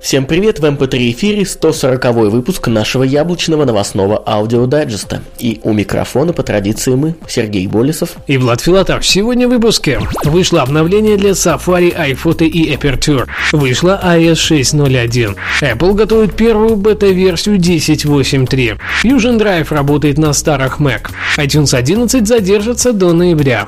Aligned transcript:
Всем 0.00 0.26
привет, 0.26 0.60
в 0.60 0.64
MP3 0.64 1.10
эфире 1.10 1.44
140 1.44 2.04
выпуск 2.30 2.68
нашего 2.68 3.02
яблочного 3.02 3.64
новостного 3.64 4.22
аудиодайджеста. 4.24 5.22
И 5.38 5.60
у 5.64 5.72
микрофона 5.72 6.32
по 6.32 6.44
традиции 6.44 6.94
мы, 6.94 7.16
Сергей 7.28 7.66
Болесов 7.66 8.10
и 8.28 8.38
Влад 8.38 8.60
Филатов. 8.60 9.04
Сегодня 9.04 9.48
в 9.48 9.50
выпуске 9.50 10.00
вышло 10.24 10.62
обновление 10.62 11.16
для 11.16 11.30
Safari, 11.30 11.94
iPhoto 11.94 12.46
и 12.46 12.72
Aperture. 12.72 13.26
Вышла 13.52 14.00
iOS 14.02 14.34
6.0.1. 14.34 15.36
Apple 15.62 15.94
готовит 15.94 16.36
первую 16.36 16.76
бета-версию 16.76 17.56
10.8.3. 17.56 18.78
Fusion 19.02 19.38
Drive 19.38 19.74
работает 19.74 20.16
на 20.16 20.32
старых 20.32 20.78
Mac. 20.78 21.10
iTunes 21.38 21.74
11 21.74 22.26
задержится 22.26 22.92
до 22.92 23.12
ноября. 23.12 23.66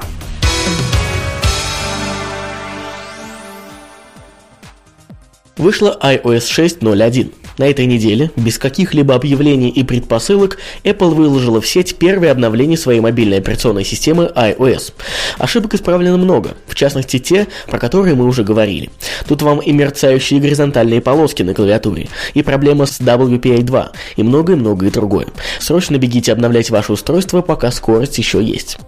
Вышла 5.60 5.98
iOS 6.02 6.48
6.0.1. 6.80 7.32
На 7.58 7.64
этой 7.64 7.84
неделе, 7.84 8.30
без 8.34 8.56
каких-либо 8.56 9.14
объявлений 9.14 9.68
и 9.68 9.84
предпосылок, 9.84 10.56
Apple 10.84 11.10
выложила 11.10 11.60
в 11.60 11.68
сеть 11.68 11.96
первое 11.96 12.32
обновление 12.32 12.78
своей 12.78 13.00
мобильной 13.00 13.36
операционной 13.36 13.84
системы 13.84 14.32
iOS. 14.34 14.94
Ошибок 15.36 15.74
исправлено 15.74 16.16
много, 16.16 16.56
в 16.66 16.74
частности 16.74 17.18
те, 17.18 17.46
про 17.66 17.78
которые 17.78 18.14
мы 18.14 18.24
уже 18.24 18.42
говорили. 18.42 18.88
Тут 19.28 19.42
вам 19.42 19.58
и 19.58 19.70
мерцающие 19.72 20.40
горизонтальные 20.40 21.02
полоски 21.02 21.42
на 21.42 21.52
клавиатуре, 21.52 22.08
и 22.32 22.42
проблема 22.42 22.86
с 22.86 22.98
WPA2, 22.98 23.88
и 24.16 24.22
многое-многое 24.22 24.90
другое. 24.90 25.26
Срочно 25.58 25.98
бегите 25.98 26.32
обновлять 26.32 26.70
ваше 26.70 26.94
устройство, 26.94 27.42
пока 27.42 27.70
скорость 27.70 28.16
еще 28.16 28.42
есть. 28.42 28.78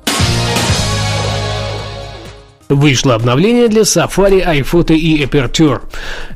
Вышло 2.75 3.15
обновление 3.15 3.69
для 3.69 3.83
Safari, 3.83 4.42
iPhoto 4.45 4.95
и 4.95 5.23
Aperture. 5.23 5.81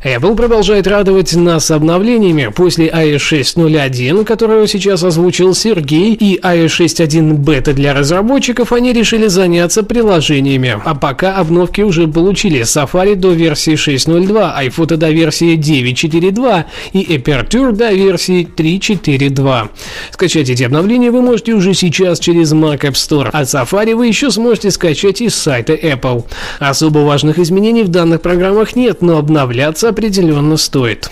Apple 0.04 0.36
продолжает 0.36 0.86
радовать 0.86 1.34
нас 1.34 1.70
обновлениями 1.70 2.52
после 2.54 2.88
iOS 2.88 3.54
6.0.1, 3.56 4.24
которую 4.24 4.66
сейчас 4.66 5.02
озвучил 5.02 5.54
Сергей, 5.54 6.12
и 6.12 6.38
iOS 6.38 6.66
6.1 6.66 7.32
бета 7.34 7.72
для 7.72 7.94
разработчиков, 7.94 8.72
они 8.72 8.92
решили 8.92 9.28
заняться 9.28 9.82
приложениями. 9.82 10.78
А 10.84 10.94
пока 10.94 11.36
обновки 11.36 11.80
уже 11.80 12.06
получили 12.06 12.60
Safari 12.60 13.14
до 13.14 13.32
версии 13.32 13.72
6.0.2, 13.72 14.68
iPhoto 14.68 14.96
до 14.96 15.10
версии 15.10 15.56
9.4.2 15.56 16.64
и 16.92 17.16
Aperture 17.16 17.72
до 17.72 17.92
версии 17.92 18.46
3.4.2. 18.46 19.68
Скачать 20.10 20.50
эти 20.50 20.62
обновления 20.62 21.10
вы 21.10 21.22
можете 21.22 21.52
уже 21.52 21.72
сейчас 21.72 22.20
через 22.20 22.52
Mac 22.52 22.80
App 22.80 22.92
Store, 22.92 23.30
а 23.32 23.42
Safari 23.42 23.94
вы 23.94 24.08
еще 24.08 24.30
сможете 24.30 24.70
скачать 24.70 25.22
из 25.22 25.34
сайта 25.34 25.72
Apple. 25.72 26.25
Особо 26.58 27.00
важных 27.00 27.38
изменений 27.38 27.82
в 27.82 27.88
данных 27.88 28.22
программах 28.22 28.76
нет, 28.76 29.02
но 29.02 29.18
обновляться 29.18 29.88
определенно 29.88 30.56
стоит. 30.56 31.10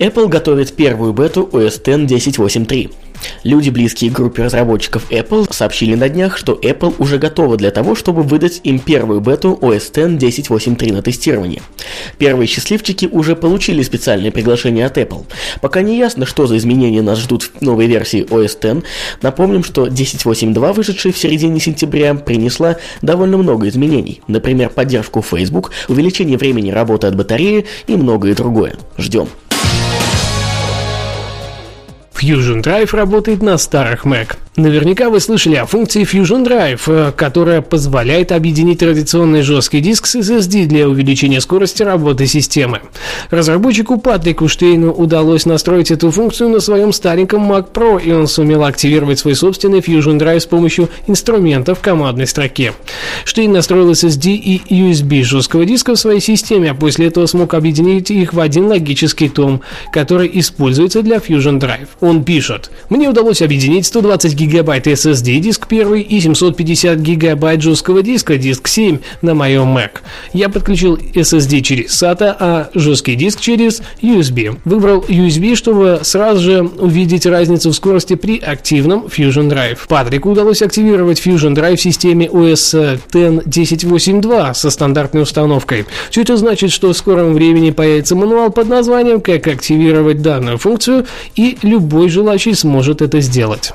Apple 0.00 0.28
готовит 0.28 0.72
первую 0.72 1.12
бету 1.12 1.46
OS 1.52 2.06
X 2.06 2.10
10.8.3. 2.10 2.90
Люди, 3.44 3.68
близкие 3.68 4.10
к 4.10 4.14
группе 4.14 4.44
разработчиков 4.44 5.10
Apple, 5.10 5.46
сообщили 5.52 5.94
на 5.94 6.08
днях, 6.08 6.38
что 6.38 6.54
Apple 6.54 6.94
уже 6.98 7.18
готова 7.18 7.58
для 7.58 7.70
того, 7.70 7.94
чтобы 7.94 8.22
выдать 8.22 8.62
им 8.64 8.78
первую 8.78 9.20
бету 9.20 9.58
OS 9.60 10.16
X 10.16 10.48
10.8.3 10.48 10.92
на 10.94 11.02
тестирование. 11.02 11.60
Первые 12.16 12.46
счастливчики 12.46 13.10
уже 13.12 13.36
получили 13.36 13.82
специальное 13.82 14.30
приглашение 14.30 14.86
от 14.86 14.96
Apple. 14.96 15.26
Пока 15.60 15.82
не 15.82 15.98
ясно, 15.98 16.24
что 16.24 16.46
за 16.46 16.56
изменения 16.56 17.02
нас 17.02 17.18
ждут 17.18 17.42
в 17.42 17.60
новой 17.60 17.86
версии 17.86 18.24
OS 18.24 18.78
X. 18.78 18.86
Напомним, 19.20 19.62
что 19.62 19.86
10.8.2, 19.86 20.72
вышедшая 20.72 21.12
в 21.12 21.18
середине 21.18 21.60
сентября, 21.60 22.14
принесла 22.14 22.76
довольно 23.02 23.36
много 23.36 23.68
изменений. 23.68 24.22
Например, 24.28 24.70
поддержку 24.70 25.20
Facebook, 25.20 25.72
увеличение 25.88 26.38
времени 26.38 26.70
работы 26.70 27.06
от 27.06 27.16
батареи 27.16 27.66
и 27.86 27.96
многое 27.96 28.34
другое. 28.34 28.76
Ждем. 28.96 29.28
Fusion 32.20 32.62
Drive 32.62 32.94
работает 32.94 33.42
на 33.42 33.56
старых 33.56 34.04
Mac. 34.04 34.36
Наверняка 34.56 35.10
вы 35.10 35.20
слышали 35.20 35.54
о 35.54 35.64
функции 35.64 36.02
Fusion 36.02 36.44
Drive, 36.44 36.82
э, 36.86 37.12
которая 37.12 37.62
позволяет 37.62 38.32
объединить 38.32 38.80
традиционный 38.80 39.42
жесткий 39.42 39.80
диск 39.80 40.06
с 40.06 40.16
SSD 40.16 40.66
для 40.66 40.88
увеличения 40.88 41.40
скорости 41.40 41.84
работы 41.84 42.26
системы. 42.26 42.80
Разработчику 43.30 43.98
Патрику 43.98 44.48
Штейну 44.48 44.90
удалось 44.90 45.46
настроить 45.46 45.92
эту 45.92 46.10
функцию 46.10 46.48
на 46.50 46.58
своем 46.58 46.92
стареньком 46.92 47.50
Mac 47.50 47.70
Pro, 47.72 48.02
и 48.02 48.10
он 48.10 48.26
сумел 48.26 48.64
активировать 48.64 49.20
свой 49.20 49.36
собственный 49.36 49.78
Fusion 49.78 50.18
Drive 50.18 50.40
с 50.40 50.46
помощью 50.46 50.88
инструмента 51.06 51.76
в 51.76 51.80
командной 51.80 52.26
строке. 52.26 52.72
Штейн 53.24 53.52
настроил 53.52 53.92
SSD 53.92 54.32
и 54.32 54.60
USB 54.68 55.22
жесткого 55.22 55.64
диска 55.64 55.94
в 55.94 55.98
своей 55.98 56.20
системе, 56.20 56.72
а 56.72 56.74
после 56.74 57.06
этого 57.06 57.26
смог 57.26 57.54
объединить 57.54 58.10
их 58.10 58.32
в 58.32 58.40
один 58.40 58.66
логический 58.66 59.28
том, 59.28 59.60
который 59.92 60.28
используется 60.34 61.02
для 61.02 61.18
Fusion 61.18 61.60
Drive. 61.60 61.86
Он 62.00 62.24
пишет, 62.24 62.72
«Мне 62.88 63.08
удалось 63.08 63.42
объединить 63.42 63.86
120 63.86 64.39
гигабайт 64.40 64.86
SSD 64.86 65.38
диск 65.40 65.66
1 65.68 65.94
и 65.94 66.20
750 66.20 66.98
гигабайт 66.98 67.60
жесткого 67.60 68.02
диска 68.02 68.36
диск 68.38 68.68
7 68.68 68.98
на 69.22 69.34
моем 69.34 69.76
Mac. 69.76 69.90
Я 70.32 70.48
подключил 70.48 70.96
SSD 70.96 71.60
через 71.60 72.02
SATA, 72.02 72.34
а 72.38 72.70
жесткий 72.74 73.14
диск 73.14 73.40
через 73.40 73.82
USB. 74.02 74.58
Выбрал 74.64 75.04
USB, 75.08 75.54
чтобы 75.54 76.00
сразу 76.02 76.40
же 76.40 76.62
увидеть 76.62 77.26
разницу 77.26 77.70
в 77.70 77.74
скорости 77.74 78.14
при 78.14 78.38
активном 78.38 79.06
Fusion 79.06 79.50
Drive. 79.50 79.78
Патрику 79.88 80.30
удалось 80.30 80.62
активировать 80.62 81.20
Fusion 81.24 81.54
Drive 81.54 81.76
в 81.76 81.80
системе 81.80 82.26
OS 82.26 82.60
X 82.60 82.74
10.8.2 83.14 84.54
со 84.54 84.70
стандартной 84.70 85.22
установкой. 85.22 85.86
Все 86.10 86.22
это 86.22 86.36
значит, 86.36 86.70
что 86.70 86.92
в 86.92 86.96
скором 86.96 87.34
времени 87.34 87.70
появится 87.70 88.16
мануал 88.16 88.50
под 88.50 88.68
названием 88.68 89.20
«Как 89.20 89.46
активировать 89.46 90.22
данную 90.22 90.58
функцию» 90.58 91.06
и 91.34 91.58
любой 91.62 92.08
желающий 92.08 92.54
сможет 92.54 93.02
это 93.02 93.20
сделать. 93.20 93.72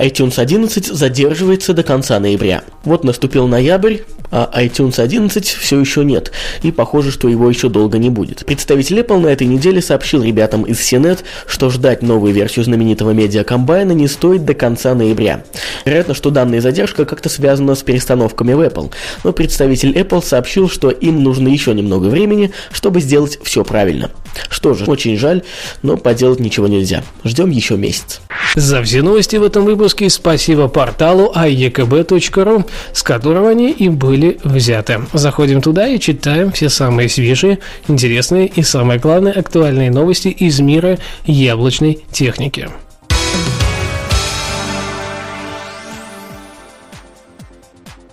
iTunes 0.00 0.38
11 0.38 0.86
задерживается 0.86 1.74
до 1.74 1.82
конца 1.82 2.18
ноября. 2.18 2.62
Вот 2.84 3.04
наступил 3.04 3.46
ноябрь, 3.46 3.98
а 4.30 4.50
iTunes 4.62 5.00
11 5.00 5.46
все 5.46 5.80
еще 5.80 6.04
нет, 6.04 6.32
и 6.62 6.70
похоже, 6.70 7.10
что 7.10 7.28
его 7.28 7.48
еще 7.48 7.68
долго 7.68 7.98
не 7.98 8.10
будет. 8.10 8.44
Представитель 8.46 9.00
Apple 9.00 9.18
на 9.18 9.28
этой 9.28 9.46
неделе 9.46 9.82
сообщил 9.82 10.22
ребятам 10.22 10.62
из 10.62 10.78
CNET, 10.78 11.20
что 11.46 11.70
ждать 11.70 12.02
новую 12.02 12.32
версию 12.32 12.64
знаменитого 12.64 13.10
медиакомбайна 13.10 13.92
не 13.92 14.08
стоит 14.08 14.44
до 14.44 14.54
конца 14.54 14.94
ноября. 14.94 15.44
Вероятно, 15.84 16.14
что 16.14 16.30
данная 16.30 16.60
задержка 16.60 17.04
как-то 17.04 17.28
связана 17.28 17.74
с 17.74 17.82
перестановками 17.82 18.52
в 18.52 18.60
Apple, 18.60 18.92
но 19.24 19.32
представитель 19.32 19.92
Apple 19.98 20.24
сообщил, 20.24 20.68
что 20.68 20.90
им 20.90 21.22
нужно 21.22 21.48
еще 21.48 21.74
немного 21.74 22.06
времени, 22.06 22.52
чтобы 22.72 23.00
сделать 23.00 23.38
все 23.42 23.64
правильно. 23.64 24.10
Что 24.48 24.74
же, 24.74 24.84
очень 24.84 25.16
жаль, 25.16 25.42
но 25.82 25.96
поделать 25.96 26.40
ничего 26.40 26.66
нельзя. 26.66 27.02
Ждем 27.24 27.50
еще 27.50 27.76
месяц. 27.76 28.20
За 28.54 28.82
все 28.82 29.02
новости 29.02 29.36
в 29.36 29.44
этом 29.44 29.64
выпуске 29.64 30.10
спасибо 30.10 30.68
порталу 30.68 31.32
aekb.ru, 31.34 32.68
с 32.92 33.02
которого 33.02 33.50
они 33.50 33.70
и 33.70 33.88
были 33.88 34.38
взяты. 34.42 35.00
Заходим 35.12 35.62
туда 35.62 35.86
и 35.86 35.98
читаем 35.98 36.52
все 36.52 36.68
самые 36.68 37.08
свежие, 37.08 37.58
интересные 37.88 38.46
и, 38.46 38.62
самое 38.62 38.98
главное, 38.98 39.32
актуальные 39.32 39.90
новости 39.90 40.28
из 40.28 40.60
мира 40.60 40.98
яблочной 41.26 42.00
техники. 42.10 42.68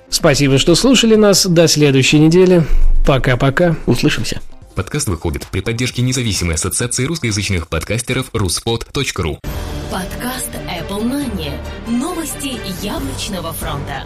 Спасибо, 0.09 0.57
что 0.57 0.74
слушали 0.74 1.15
нас. 1.15 1.45
До 1.45 1.68
следующей 1.68 2.19
недели. 2.19 2.63
Пока-пока. 3.06 3.75
Услышимся. 3.86 4.42
Подкаст 4.77 5.07
выходит 5.07 5.47
при 5.47 5.62
поддержке 5.62 6.03
независимой 6.03 6.53
ассоциации 6.53 7.06
русскоязычных 7.06 7.68
подкастеров 7.68 8.29
ruspod.ru 8.31 9.39
Подкаст 9.91 10.51
Apple 10.53 11.03
Money. 11.03 11.51
Новости 11.88 12.59
яблочного 12.85 13.53
фронта. 13.53 14.03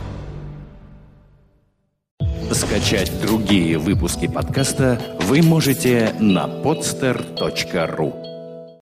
Скачать 2.54 3.12
другие 3.22 3.78
выпуски 3.80 4.30
подкаста 4.30 5.18
вы 5.24 5.42
можете 5.42 6.16
на 6.22 6.46
podster.ru 6.46 8.31